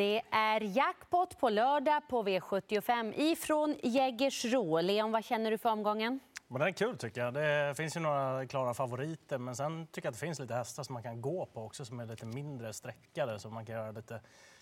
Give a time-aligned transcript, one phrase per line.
[0.00, 4.80] Det är jackpot på lördag på V75 ifrån Jägersro.
[4.80, 6.20] Leon, vad känner du för omgången?
[6.48, 7.34] Men det är kul tycker jag.
[7.34, 10.82] Det finns ju några klara favoriter men sen tycker jag att det finns lite hästar
[10.82, 13.90] som man kan gå på också som är lite mindre sträckade så man kan göra
[13.90, 14.20] lite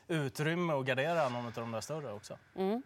[0.08, 2.38] utrymme och gardera någon av de där större också.
[2.54, 2.82] Mm.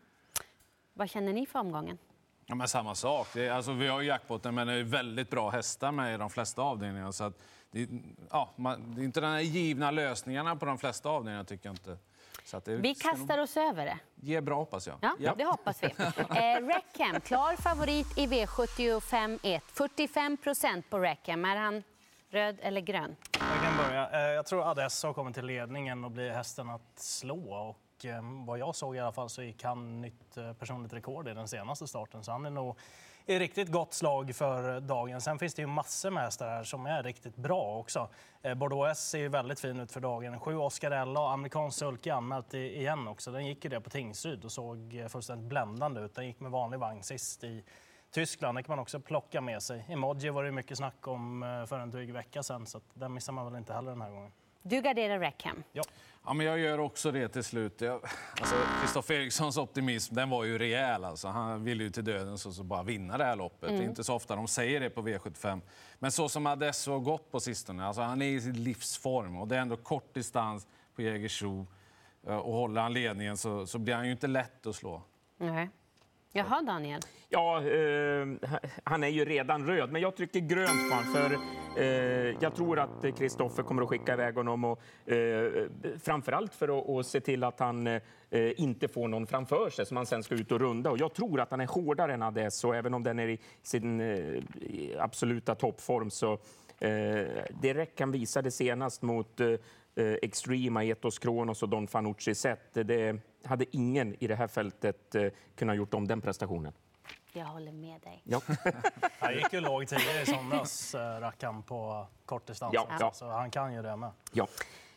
[0.95, 1.99] Vad känner ni för omgången?
[2.47, 3.29] Ja, men samma sak.
[3.35, 6.19] Det är, alltså, vi har ju jackpotten, men det är väldigt bra hästar med i
[6.19, 7.13] de flesta avdelningarna.
[7.13, 7.89] Så att, det,
[8.31, 11.73] ja, man, det är inte de här givna lösningarna på de flesta avdelningarna, tycker jag
[11.75, 11.99] inte.
[12.65, 13.99] Det, vi kastar oss över det.
[14.15, 14.99] Ge bra, hoppas jag.
[15.01, 15.35] Ja, ja.
[15.39, 15.87] det hoppas vi.
[16.17, 19.63] eh, Reckham, klar favorit i V75 1.
[19.67, 21.45] 45 procent på Reckham.
[21.45, 21.83] Är han
[22.31, 23.17] röd eller grön?
[23.33, 24.11] Jag kan börja.
[24.11, 27.55] Eh, jag tror Adesso kommer till ledningen och blir hästen att slå.
[27.55, 31.29] Och Eh, vad jag såg i alla fall så gick han nytt eh, personligt rekord
[31.29, 32.25] i den senaste starten.
[32.25, 32.79] Så han är nog
[33.27, 35.21] i riktigt gott slag för dagen.
[35.21, 38.09] Sen finns det ju massor med hästar här som är riktigt bra också.
[38.43, 40.41] Eh, Bordeaux S ser väldigt fin ut för dagen.
[40.41, 43.31] Sju Oscar och amerikansk sulky anmält igen också.
[43.31, 46.15] Den gick ju det på Tingsryd och såg fullständigt bländande ut.
[46.15, 47.65] Den gick med vanlig vagn sist i
[48.11, 48.59] Tyskland.
[48.59, 49.87] Det kan man också plocka med sig.
[49.89, 53.45] Emoji var det mycket snack om för en dryg vecka sedan så den missar man
[53.45, 54.33] väl inte heller den här gången.
[54.63, 55.63] Du garderar Rackham.
[55.73, 55.83] Ja.
[56.25, 57.79] Ja, men jag gör också det till slut.
[57.79, 61.05] Kristoffer alltså, Erikssons optimism den var ju rejäl.
[61.05, 61.29] Alltså.
[61.29, 63.63] Han ville ju till döden så, så bara vinna det här loppet.
[63.63, 63.73] Mm.
[63.73, 63.91] Det är mm.
[63.91, 65.61] inte så ofta de säger det på V75.
[65.99, 69.49] Men så som Adesso har gått på sistone, alltså, han är i sin livsform och
[69.49, 71.67] det är ändå kort distans på Jägersro.
[72.27, 75.03] Eh, och håller han ledningen så, så blir han ju inte lätt att slå.
[75.41, 75.69] Mm.
[76.35, 77.01] Jaha, Daniel.
[77.29, 78.27] Ja, eh,
[78.85, 81.13] han är ju redan röd, men jag trycker grönt på honom.
[81.15, 81.39] För
[81.83, 84.65] eh, jag tror att Kristoffer kommer att skicka iväg honom.
[84.65, 85.67] Och, eh,
[86.03, 88.01] framförallt för att, och se till att han eh,
[88.57, 90.91] inte får någon framför sig som han sen ska ut och runda.
[90.91, 93.39] Och jag tror att han är hårdare än Ades, och även om den är i
[93.63, 94.43] sin eh,
[94.99, 96.33] absoluta toppform så
[96.79, 97.27] eh,
[97.61, 99.55] det räcker han visade senast mot eh,
[99.95, 102.75] eh, Extrema, Etos Kronos och Don Fanucci sett.
[102.75, 105.27] Det hade ingen i det här fältet eh,
[105.57, 106.73] kunnat gjort om den prestationen.
[107.33, 108.23] Jag håller med dig.
[108.25, 108.41] Ja.
[109.19, 112.75] han gick ju lågt tidigare i somras, eh, Rackham, på kortdistans.
[112.75, 113.13] Ja, ja.
[113.15, 114.11] Så han kan ju det med.
[114.33, 114.47] Ja.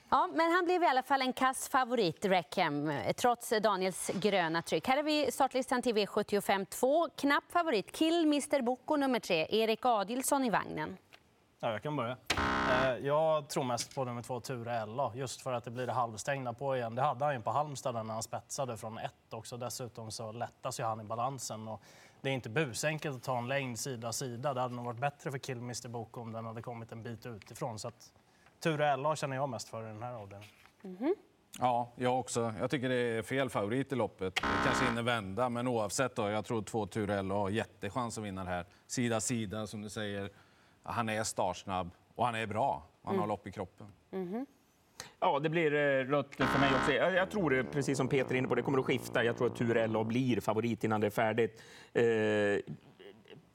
[0.09, 4.87] Ja, men han blev i alla fall en kass favorit, Reckham, trots Daniels gröna tryck.
[4.87, 7.09] Här har vi startlistan till V75 2.
[7.09, 10.97] Knapp favorit, Kill Mr Boko nummer tre, Erik Adilsson i vagnen.
[11.59, 12.17] Ja, jag kan börja.
[12.75, 15.93] Eh, jag tror mest på nummer två, Ture Ella, just för att det blir det
[15.93, 16.95] halvstängda på igen.
[16.95, 19.57] Det hade han ju på Halmstad när han spetsade från ett också.
[19.57, 21.67] Dessutom så lättas ju han i balansen.
[21.67, 21.81] Och
[22.21, 24.53] det är inte busenkelt att ta en längd sida sida.
[24.53, 27.25] Det hade nog varit bättre för Kill Mr Boko om den hade kommit en bit
[27.25, 27.79] utifrån.
[27.79, 28.11] Så att
[28.59, 30.55] Ture Ella känner jag mest för i den här avdelningen.
[30.83, 31.13] Mm -hmm.
[31.59, 32.53] Ja, jag också.
[32.59, 34.35] Jag tycker det är fel favorit i loppet.
[34.35, 38.23] Det kanske hinner vända, men oavsett då, jag tror två Ture LA har jättechans att
[38.23, 38.65] vinna det här.
[38.87, 40.29] Sida sida, som du säger.
[40.83, 42.83] Han är startsnabb och han är bra.
[43.03, 43.21] Han mm.
[43.21, 43.87] har lopp i kroppen.
[44.11, 44.45] Mm.
[45.19, 46.91] Ja, det blir eh, rött för mig också.
[46.91, 49.23] Jag tror, eh, precis som Peter är inne på, det kommer att skifta.
[49.23, 51.61] Jag tror att Turella blir favorit innan det är färdigt.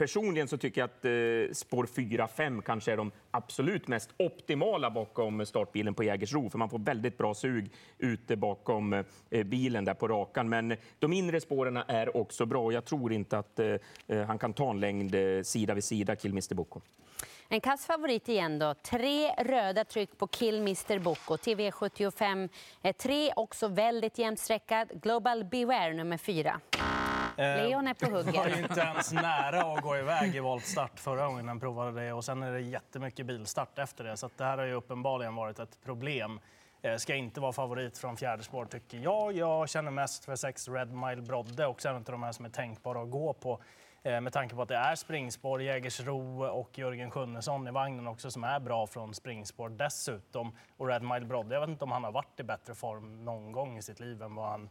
[0.00, 5.46] Personligen så tycker jag att eh, spår 4-5 kanske är de absolut mest optimala bakom
[5.46, 8.92] startbilen på Jägersro, för man får väldigt bra sug ute bakom
[9.30, 10.48] eh, bilen där på rakan.
[10.48, 13.74] Men de inre spåren är också bra jag tror inte att eh,
[14.06, 16.80] eh, han kan ta en längd eh, sida vid sida, Kilmister Boko.
[17.48, 18.74] En kass favorit igen då.
[18.74, 21.36] Tre röda tryck på Kill Mr Boko.
[21.36, 22.48] TV75
[22.82, 24.88] eh, tre också väldigt jämnt streckad.
[25.02, 26.60] Global Beware nummer fyra.
[27.36, 28.36] Eh, Leon är på hugget.
[28.36, 32.12] var ju inte ens nära att gå iväg i voltstart förra gången han provade det.
[32.12, 34.16] Och sen är det jättemycket bilstart efter det.
[34.16, 36.40] Så det här har ju uppenbarligen varit ett problem.
[36.82, 39.32] Eh, ska inte vara favorit från fjärde spår tycker jag.
[39.32, 42.50] Jag känner mest för sex Red Mile Brodde, också en av de här som är
[42.50, 43.60] tänkbara att gå på.
[44.02, 48.30] Eh, med tanke på att det är springspår, Jägersro och Jörgen Sjunnesson i vagnen också
[48.30, 50.56] som är bra från springspår dessutom.
[50.76, 53.52] Och Red Mile Brodde, jag vet inte om han har varit i bättre form någon
[53.52, 54.70] gång i sitt liv än vad han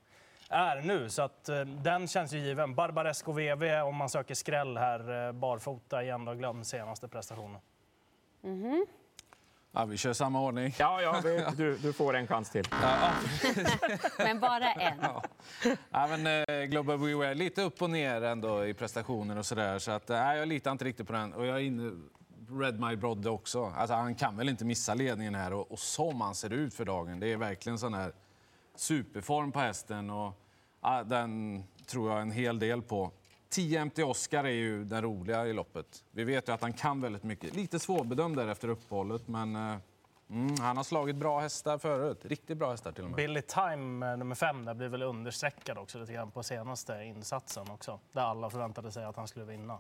[0.50, 1.10] är nu.
[1.10, 2.76] Så att, eh, den känns ju given.
[2.76, 7.62] Barbaresco VV om man söker skräll här, eh, barfota igen då, glöm senaste prestationen.
[8.44, 8.86] Mm -hmm.
[9.72, 10.76] Ja, vi kör samma ordning.
[10.80, 12.68] Ja, ja vi, du, du får en chans till.
[12.72, 13.12] Ja,
[14.18, 14.98] men bara en.
[15.02, 15.24] Ja.
[15.92, 19.80] Ja, men, eh, Global We är lite upp och ner ändå i prestationer och sådär.
[19.80, 21.34] Så att, eh, jag litar inte riktigt på den.
[21.34, 21.92] Och jag är inne
[22.62, 23.74] Red My Brodde också.
[23.78, 25.54] Alltså, han kan väl inte missa ledningen här.
[25.54, 27.20] Och, och som han ser ut för dagen.
[27.20, 28.12] Det är verkligen sån här
[28.80, 30.10] superform på hästen.
[30.10, 30.34] Och,
[30.82, 33.12] ja, den tror jag en hel del på.
[33.50, 36.04] 10 MT Oscar är ju den roliga i loppet.
[36.12, 37.56] Vi vet ju att han kan väldigt mycket.
[37.56, 39.78] Lite svårbedömd där efter uppehållet, men eh,
[40.30, 42.26] mm, han har slagit bra hästar förut.
[42.26, 43.18] Riktigt bra hästar till och med.
[43.18, 47.70] Billy Time, eh, nummer fem, där blir väl understreckad också lite grann på senaste insatsen
[47.72, 48.00] också.
[48.12, 49.80] Där alla förväntade sig att han skulle vinna.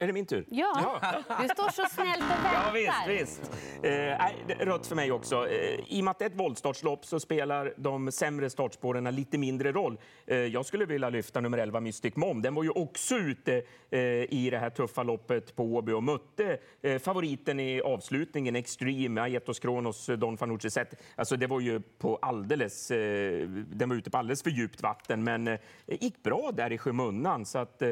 [0.00, 0.44] Är det min tur?
[0.50, 1.00] Ja,
[1.42, 2.52] du står så snällt och väntar.
[2.52, 2.70] Ja,
[3.08, 3.52] visst, visst.
[3.82, 5.48] Eh, rött för mig också.
[5.48, 9.38] Eh, I och med att det är ett voltstartslopp så spelar de sämre startspåren lite
[9.38, 9.98] mindre roll.
[10.26, 12.42] Eh, jag skulle vilja lyfta nummer 11, Mystic Mom.
[12.42, 16.58] Den var ju också ute eh, i det här tuffa loppet på Åby och mötte
[16.82, 20.94] eh, favoriten i avslutningen, Extreme, Aetos Kronos, Don Fanucci Zet.
[21.16, 25.24] Alltså det var ju på alldeles, eh, den var ute på alldeles för djupt vatten,
[25.24, 27.44] men eh, gick bra där i skymundan.
[27.46, 27.82] Så att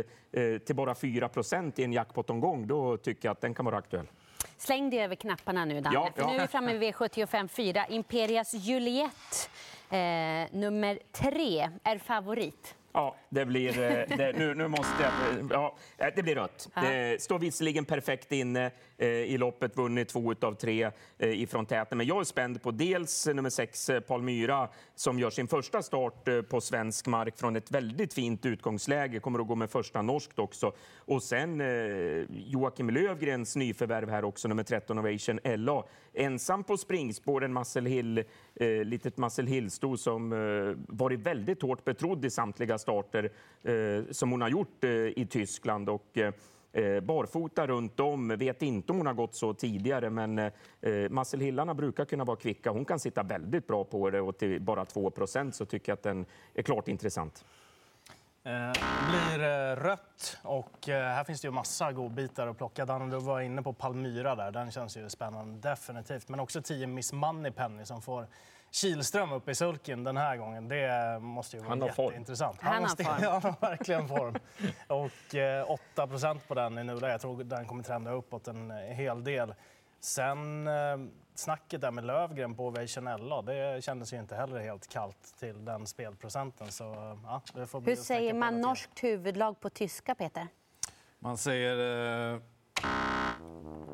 [0.67, 4.07] till bara 4 procent i en jackpot-omgång, då tycker jag att den kan vara aktuell.
[4.57, 5.95] Släng dig över knapparna nu, Danne.
[5.95, 6.27] Ja, ja.
[6.27, 7.87] nu är vi framme vid V75 4.
[7.87, 9.51] Imperias Juliet,
[9.91, 9.99] eh,
[10.51, 12.75] nummer tre, är favorit.
[12.97, 13.69] Ja, det blir...
[13.83, 15.13] eh, Det, nu, nu måste jag...
[15.51, 16.69] Ja, eh, det blir rött.
[16.75, 21.99] Det står visserligen perfekt inne eh, i loppet, vunnit två av tre eh, ifrån täten.
[21.99, 26.29] Men jag är spänd på dels nummer sex, eh, Palmyra, som gör sin första start
[26.29, 29.21] eh, på svensk mark från ett väldigt fint utgångsläge.
[29.21, 30.73] Kommer att gå med första norskt också.
[30.99, 35.85] Och sen eh, Joakim Lövgrens nyförvärv här också, nummer 13 Ovation LA.
[36.15, 38.25] Ensam på springspåren, Muscle Hill,
[38.57, 43.31] eh, litet Muscle Hill-sto som eh, varit väldigt hårt betrodd i samtliga starter
[43.63, 45.89] eh, som hon har gjort eh, i Tyskland.
[45.89, 46.33] Och, eh,
[46.73, 48.29] eh barfota runt om.
[48.29, 52.25] Vet inte om hon har gått så tidigare, men eh, eh, Muscle Hillarna brukar kunna
[52.25, 52.71] vara kvicka.
[52.71, 56.03] Hon kan sitta väldigt bra på det och till bara 2% så tycker jag att
[56.03, 57.45] den är klart intressant.
[58.47, 62.85] Eh, Det blir eh, rött och eh, här finns det ju massa godbitar att plocka.
[62.85, 64.51] Danne, du var inne på Palmyra där.
[64.51, 66.29] Den känns ju spännande, definitivt.
[66.29, 68.27] Men också 10 Miss Moneypenny som får
[68.71, 70.69] Kihlström upp i sulken den här gången.
[70.69, 72.07] Det måste ju vara Han har form.
[72.07, 72.59] jätteintressant.
[72.63, 73.07] Han har form.
[73.33, 74.35] Han har verkligen form.
[74.87, 75.67] Och eh,
[75.97, 77.11] 8% på den i nuläget.
[77.11, 79.55] Jag tror den kommer trenda uppåt en eh, hel del.
[80.01, 80.73] Sen eh,
[81.35, 85.65] snacket där med Lövgren på Ovation LA, det kändes ju inte heller helt kallt till
[85.65, 86.73] den spelprocenten.
[86.73, 90.49] Så, eh, ja, det får bli Hur säger man norskt huvudlag på tyska, Peter?
[91.19, 92.35] Man säger...
[92.35, 92.41] Eh...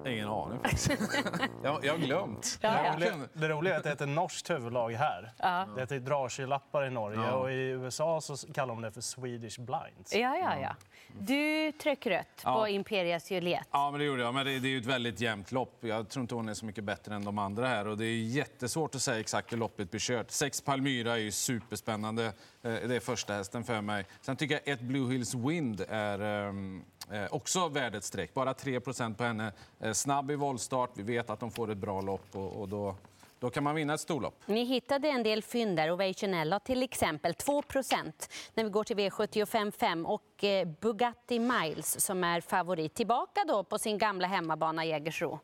[0.07, 0.91] Ingen aning faktiskt.
[1.63, 2.59] jag, jag har glömt.
[2.63, 3.05] Ja, ja.
[3.07, 5.33] Jag Det, roliga är att det är ett norskt huvudlag här.
[5.75, 7.33] Det heter Drarskylappar i Norge Ja.
[7.33, 10.15] och i USA så kallar de det för Swedish Blinds.
[10.15, 10.77] Ja, ja, ja.
[11.21, 12.55] Du trycker rött Ja.
[12.55, 13.69] på Imperias Juliet.
[13.71, 14.35] Ja, men det gjorde jag.
[14.35, 15.79] Men det, det är ju ett väldigt jämnt lopp.
[15.81, 17.87] Jag tror inte hon är så mycket bättre än de andra här.
[17.89, 20.31] Och det är jättesvårt att säga exakt hur loppet blir kört.
[20.31, 22.25] Sex Palmyra är ju superspännande.
[22.27, 24.05] Eh, Det är första hästen för mig.
[24.21, 26.19] Sen tycker jag ett Blue Hills Wind är
[26.49, 28.35] ehm, eh, också värd ett streck.
[28.35, 29.53] Bara 3% på henne.
[29.81, 30.91] Eh, snabb i voltstart.
[30.95, 32.95] Vi vet att de får ett bra lopp och, och då,
[33.39, 34.35] då kan man vinna ett storlopp.
[34.47, 38.13] Ni hittade en del fynd där, Ovation LA till exempel, 2%
[38.55, 42.95] när vi går till V75 och eh, Bugatti Miles som är favorit.
[42.95, 45.41] Tillbaka då på sin gamla hemmabana Jägersro.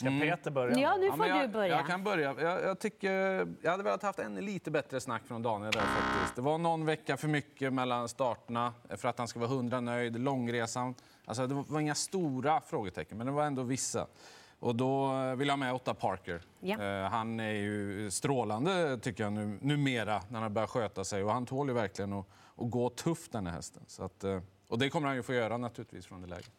[0.00, 0.78] Ska Peter börja?
[0.78, 1.76] Ja, nu får jag, du börja.
[1.76, 2.34] Jag kan börja.
[2.38, 3.12] Jag, jag, tycker,
[3.62, 6.36] jag hade velat haft en lite bättre snack från Daniel där faktiskt.
[6.36, 10.20] Det var någon vecka för mycket mellan starterna för att han ska vara hundra nöjd.
[10.20, 10.94] Långresan.
[11.24, 14.06] Alltså, det var inga stora frågetecken, men det var ändå vissa.
[14.58, 16.42] Och då vill jag ha med Otta Parker.
[16.60, 16.82] Ja.
[16.82, 21.24] Eh, han är ju strålande tycker jag nu, numera när han börjar sköta sig.
[21.24, 22.26] Och han tål ju verkligen att,
[22.56, 23.82] att gå tufft den här hästen.
[23.86, 26.52] Så att, eh, och det kommer han ju få göra naturligtvis från det läget.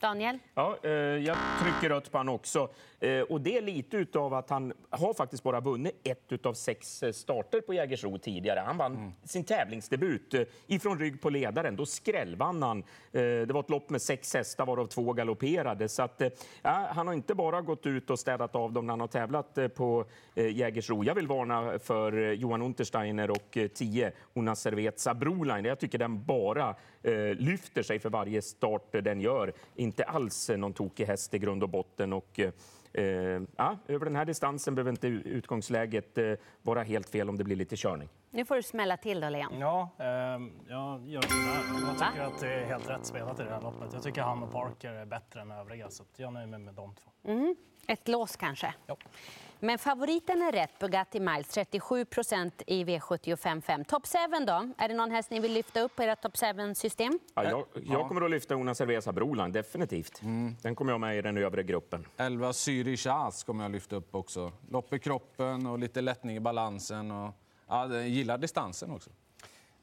[0.00, 0.38] Daniel?
[0.54, 2.68] Ja, eh, jag trycker rött på han också.
[3.00, 7.02] Eh, och det är lite utav att han har faktiskt bara vunnit ett utav sex
[7.02, 8.60] eh, starter på Jägersro tidigare.
[8.66, 11.76] Han vann sin tävlingsdebut eh, ifrån rygg på ledaren.
[11.76, 12.78] Då skrällvann han.
[12.78, 15.88] Eh, det var ett lopp med sex hästar varav två galopperade.
[15.88, 16.28] Så att, eh,
[16.62, 19.58] ja, han har inte bara gått ut och städat av dem när han har tävlat
[19.74, 21.04] på eh, Jägersro.
[21.04, 25.64] Jag vill varna för Johan Untersteiner och eh, 10 Una Cerveza Broline.
[25.64, 29.52] Jag tycker den bara Eh, lyfter sig för varje start den gör.
[29.74, 32.12] Inte alls någon tokig häst i grund och botten.
[32.12, 32.52] Och, eh,
[32.92, 37.44] eh ja, över den här distansen behöver inte utgångsläget eh, vara helt fel om det
[37.44, 38.08] blir lite körning.
[38.30, 39.58] Nu får du smälla till då, Leon.
[39.58, 41.78] Ja, ehm, jag gör sådär.
[41.86, 43.92] Jag tycker att det är helt rätt spelat i det här loppet.
[43.92, 46.94] Jag tycker han och Parker är bättre än övriga, så jag nöjer mig med de
[46.94, 47.10] två.
[47.86, 48.74] Ett lås kanske.
[48.86, 48.96] Ja.
[49.60, 53.84] Men favoriten är rätt, Bugatti Miles, 37% i V75 5.
[53.84, 54.68] Top 7 då?
[54.78, 57.18] Är det någon häst ni vill lyfta upp på ert Top 7-system?
[57.34, 60.20] Ja, jag, jag kommer att lyfta Una Cerveza Broline, definitivt.
[60.62, 62.06] Den kommer jag med i den övre gruppen.
[62.16, 64.52] 11 Zürich As kommer jag lyfta upp också.
[64.70, 67.10] Lopp i kroppen och lite lättning i balansen.
[67.10, 67.34] Och,
[67.68, 69.10] ja, jag gillar distansen också.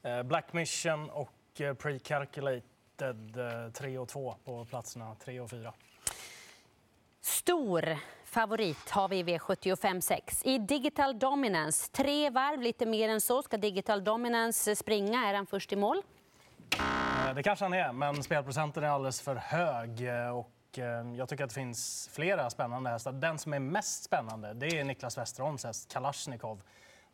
[0.02, 3.36] Eh, Black Mission och eh, Precalculated
[3.74, 5.72] 3 och 2 på platserna 3 och 4.
[7.20, 10.42] Stor favorit har vi i V75 6.
[10.44, 13.42] I Digital Dominance, tre varv, lite mer än så.
[13.42, 15.26] Ska Digital Dominance springa?
[15.28, 16.02] Är han först i mål?
[16.78, 20.00] Eh, Det kanske han är, men spelprocenten är alldeles för hög.
[20.08, 23.12] eh, Och eh, jag tycker att det finns flera spännande hästar.
[23.12, 26.62] Den som är mest spännande det är Niklas Westerholms häst Kalashnikov.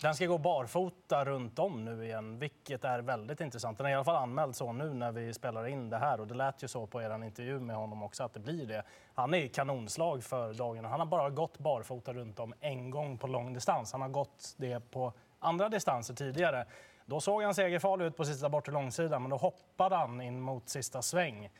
[0.02, 3.78] Den ska gå barfota runt om nu igen, vilket är väldigt intressant.
[3.78, 6.26] Den är i alla fall anmäld så nu när vi spelar in det här och
[6.26, 8.82] det lät ju så på er intervju med honom också att det blir det.
[9.14, 10.84] Han är kanonslag för dagen.
[10.84, 13.92] Han har bara gått barfota runt om en gång på lång distans.
[13.92, 16.66] Han har gått det på andra distanser tidigare.
[17.06, 20.68] Då såg han segerfarlig ut på sista bortre långsidan, men då hoppade han in mot
[20.68, 21.50] sista sväng.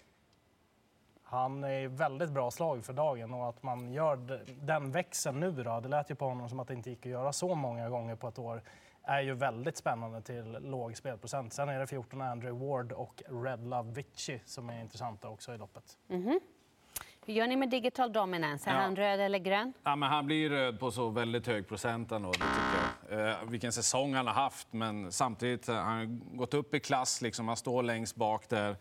[1.32, 4.16] Han är i väldigt bra slag för dagen och att man gör
[4.60, 7.12] den växeln nu då, det lät ju på honom som att det inte gick att
[7.12, 8.62] göra så många gånger på ett år,
[9.02, 11.52] är ju väldigt spännande till låg spelprocent.
[11.52, 15.58] Sen är det 14 Andrew Ward och Red Love Vici som är intressanta också i
[15.58, 15.98] loppet.
[16.08, 16.40] Mm.
[17.26, 18.70] Hur gör ni med digital dominance?
[18.70, 18.80] Är Ja.
[18.80, 19.72] han röd eller grön?
[19.82, 23.30] Ja, men han blir röd på så väldigt hög procent ändå, det tycker jag.
[23.30, 27.22] Eh, vilken säsong han har haft, men samtidigt har han gått upp i klass.
[27.22, 28.76] Liksom, han står längst bak där.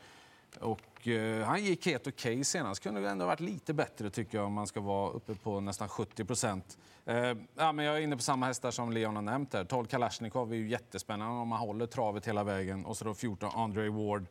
[0.59, 2.83] Och, eh, han gick helt okej senast.
[2.83, 6.25] Kunde ändå varit lite bättre tycker jag om man ska vara uppe på nästan 70
[6.25, 6.77] procent.
[7.05, 9.65] Eh, ja, men jag är inne på samma hästar som Leon har nämnt här.
[9.65, 12.85] 12 Kalashnikov är ju jättespännande om man håller travet hela vägen.
[12.85, 14.25] Och så då 14 Andre Ward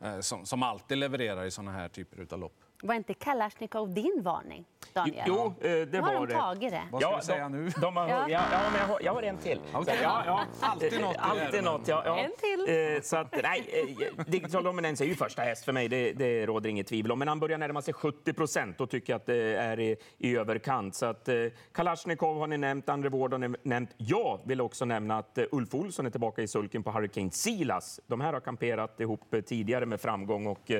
[0.00, 2.56] eh, som, som alltid levererar i såna här typer av lopp.
[2.84, 5.24] Var inte Kalashnikov din varning, Daniel?
[5.26, 6.34] Jo, eh, det var de det.
[6.34, 6.82] tagit det.
[6.92, 7.68] Vad ska Ja, säga nu?
[7.80, 8.28] De har, Ja.
[8.28, 8.42] ja.
[8.78, 9.60] Jag, har, jag har en till.
[9.72, 10.40] Så, ja, ja.
[10.60, 12.18] Alltid något Alltid något, ja, ja.
[12.18, 12.94] En till.
[12.96, 13.86] Eh, så att, nej,
[14.18, 17.18] eh, Digital Dominance är ju första häst för mig, det, det råder inget tvivel om.
[17.18, 20.94] Men han börjar närma sig 70 procent, då tycker att det är i, i överkant.
[20.94, 21.28] Så att,
[21.72, 23.90] Kalashnikov har ni nämnt, Andre Ward har ni nämnt.
[23.96, 28.00] Jag vill också nämna att Ulf Olsson är tillbaka i sulken på Hurricane Silas.
[28.06, 30.70] De här har kamperat ihop tidigare med framgång och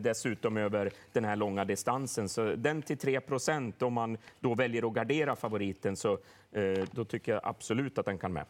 [0.00, 2.28] dessutom över den här långa distansen.
[2.28, 6.12] Så den till 3 procent, om man då väljer att gardera favoriten, så
[6.52, 8.44] eh, då tycker jag absolut att den kan med.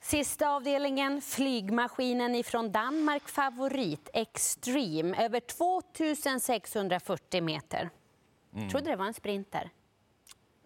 [0.00, 7.90] Sista avdelningen, flygmaskinen ifrån Danmark, favorit Extreme, över 2640 meter.
[8.54, 8.68] Mm.
[8.68, 9.70] trodde det var en sprinter.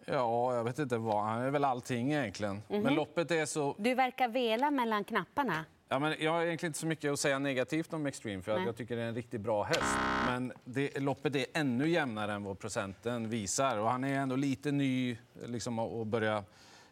[0.05, 1.25] Ja, jag vet inte vad.
[1.25, 2.62] Han är väl allting egentligen.
[2.69, 2.83] Mhm.
[2.83, 3.75] Men loppet är så...
[3.79, 5.65] Du verkar vela mellan knapparna.
[5.93, 8.59] Ja, men jag har egentligen inte så mycket att säga negativt om Extreme för att
[8.59, 8.67] Nej.
[8.67, 9.97] jag tycker det är en riktigt bra häst.
[10.27, 13.79] Men det, loppet är ännu jämnare än vad procenten visar.
[13.79, 15.17] Och han är ändå lite ny
[15.47, 16.45] liksom, att börja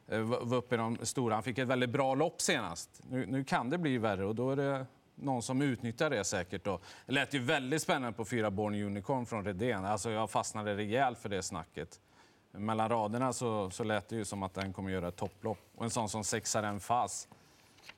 [0.09, 1.35] eh, vara uppe i de stora.
[1.35, 3.03] Han fick ett väldigt bra lopp senast.
[3.11, 6.65] Nu, nu kan det bli värre och då är det någon som utnyttjar det säkert.
[6.65, 6.81] Då.
[7.07, 9.85] Det lät ju väldigt spännande på fyra Born Unicorn från Redén.
[9.85, 12.01] Alltså jag fastnade rejält för det snacket.
[12.53, 15.59] Mellan raderna så, så lät det ju som att den kommer göra ett topplopp.
[15.75, 17.29] Och en sån som sexaren Fas.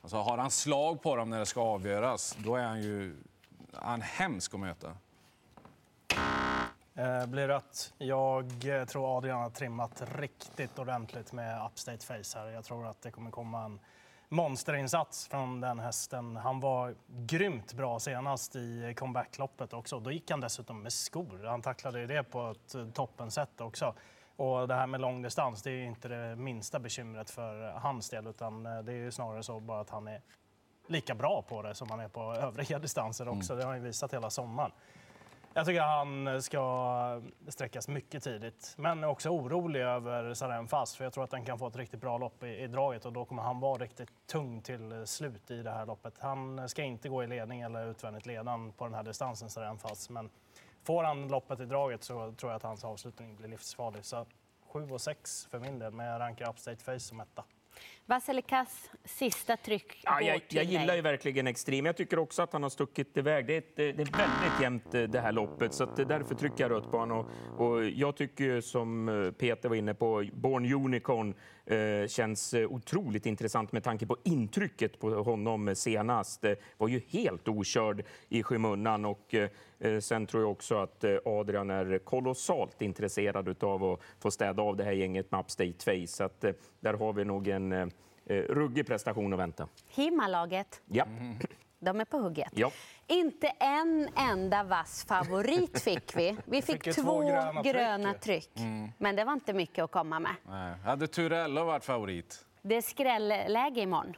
[0.02, 3.16] Alltså, har han slag på dem när det ska avgöras, då är han ju
[3.74, 4.96] han hemsk att möta.
[6.94, 7.92] Eh, blir rött.
[7.98, 12.46] Jag eh, tror Adrian har trimmat riktigt ordentligt med Upstate Face här.
[12.46, 13.80] Jag tror att det kommer komma en
[14.28, 16.36] monsterinsats från den hästen.
[16.36, 20.00] Han var grymt bra senast i comebackloppet också.
[20.00, 21.44] Då gick han dessutom med skor.
[21.44, 23.94] Han tacklade det på ett eh, toppensätt också.
[24.40, 28.26] Och det här med lång distans, det är inte det minsta bekymret för hans del,
[28.26, 30.22] utan eh, det är ju snarare så bara att han är
[30.86, 33.54] lika bra på det som han är på övriga distanser också.
[33.54, 34.70] Det har han ju visat hela sommaren.
[35.54, 41.04] Jag tycker han ska sträckas mycket tidigt, men är också orolig över Saren Fast för
[41.04, 43.24] jag tror att den kan få ett riktigt bra lopp i, i draget och då
[43.24, 46.14] kommer han vara riktigt tung till slut i det här loppet.
[46.18, 50.10] Han ska inte gå i ledning eller utvändigt ledan på den här distansen, Saren Fast,
[50.10, 50.30] men
[50.82, 54.04] får han loppet i draget så tror jag att hans avslutning blir livsfarlig.
[54.04, 54.26] Så
[54.66, 57.44] 7 och 6 för min del, men jag rankar Upstate Face som etta.
[58.14, 60.96] Vasilikas sista tryck Ja, jag, jag gillar dig.
[60.96, 61.88] ju verkligen Extreme.
[61.88, 63.46] Jag tycker också att han har stuckit iväg.
[63.46, 66.64] Det är, ett, det är väldigt jämnt eh, det här loppet, så det- därför trycker
[66.64, 67.26] jag rött på honom.
[67.58, 71.34] Och, och jag tycker ju, som eh, Peter var inne på, Born Unicorn
[71.66, 76.44] eh, känns eh, otroligt intressant med tanke på intrycket på honom senast.
[76.44, 81.70] Eh, var ju helt okörd i skymundan och eh, sen tror jag också att Adrian
[81.70, 86.06] är kolossalt intresserad av att få städa av det här gänget med Upstate Face.
[86.06, 87.90] Så att, eh, där har vi nog en
[88.34, 89.68] ruggig prestation att vänta.
[89.88, 91.04] Himalaget, Ja.
[91.78, 92.52] de är på hugget.
[92.54, 92.70] Ja.
[93.06, 96.36] Inte en enda vass favorit fick vi.
[96.44, 98.66] Vi fick, fick två, två gröna gröna, tryck tryck.
[98.98, 100.34] Men det var inte mycket att komma med.
[100.48, 100.74] Nej.
[100.84, 102.46] Hade Turello varit favorit?
[102.62, 104.16] Det är skrälläge imorgon.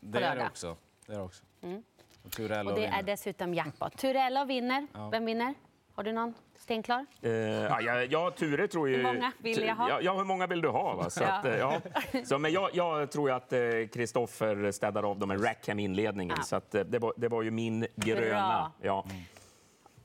[0.00, 0.76] Det är det också.
[1.06, 1.42] Det är det också.
[1.62, 1.82] Och Mm.
[2.24, 2.98] Och det vinner.
[2.98, 3.96] är dessutom jackpot.
[3.98, 4.86] Turello vinner.
[5.10, 5.54] Vem vinner?
[5.96, 7.06] Har du någon stenklar?
[7.22, 8.96] Eh, ja, ja, Ture tror ju...
[8.96, 9.88] Hur många vill jag ha?
[9.88, 10.94] Ja, ja, hur många vill du ha?
[10.94, 11.10] Va?
[11.10, 11.32] Så Ja.
[11.32, 11.80] Att, eh, ja.
[12.24, 13.50] Så, men jag, jag tror ju att
[13.92, 16.36] Kristoffer städar av dem med Rackham-inledningen.
[16.38, 16.42] Ja.
[16.42, 18.72] Så att, eh, det, var, det var ju min gröna.
[18.80, 19.04] Ja.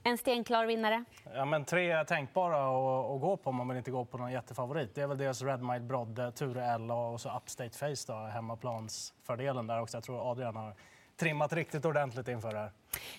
[0.04, 1.04] En stenklar vinnare?
[1.34, 4.18] Ja, men tre är tänkbara att, att gå på om man vill inte gå på
[4.18, 4.96] någon jättefavorit.
[4.96, 9.68] Det är väl dels Red Mile Brodde, Ture Ella och så Upstate Face, då, hemmaplansfördelen
[9.68, 9.98] där också.
[9.98, 10.76] Jag tror Adrian har
[11.22, 12.72] trimmat riktigt ordentligt inför det här.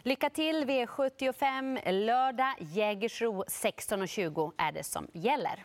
[0.03, 0.65] Lycka till!
[0.65, 2.55] V75 lördag.
[2.59, 5.65] Jägersro 16.20 är det som gäller.